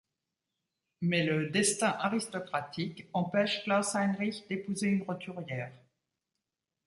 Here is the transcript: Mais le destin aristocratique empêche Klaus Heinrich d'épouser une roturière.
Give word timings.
Mais 1.01 1.23
le 1.23 1.51
destin 1.51 1.89
aristocratique 1.89 3.07
empêche 3.13 3.61
Klaus 3.61 3.93
Heinrich 3.93 4.47
d'épouser 4.49 4.87
une 4.87 5.03
roturière. 5.03 5.71